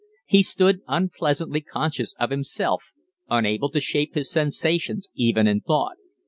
He 0.25 0.41
stood 0.41 0.79
unpleasantly 0.87 1.61
conscious 1.61 2.15
of 2.19 2.31
himself, 2.31 2.91
unable 3.29 3.69
to 3.69 3.79
shape 3.79 4.15
his 4.15 4.31
sensations 4.31 5.07
even 5.13 5.45
in 5.45 5.61
thought. 5.61 5.97